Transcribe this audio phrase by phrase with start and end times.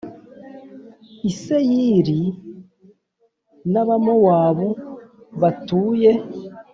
[1.29, 2.35] i Seyiri r
[3.71, 4.79] n Abamowabu s
[5.41, 6.11] batuye